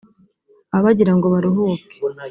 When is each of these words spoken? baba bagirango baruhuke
baba 0.69 0.85
bagirango 0.85 1.25
baruhuke 1.33 1.95